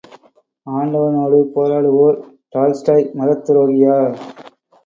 [0.67, 2.17] ஆண்டவனோடு போராடுவோர்
[2.55, 3.97] டால்ஸ்டாய் மதத்துரோகியா?